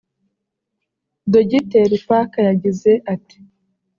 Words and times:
Dogiteri 1.31 1.97
Parker 2.07 2.45
yagize 2.49 2.91
ati 3.13 3.37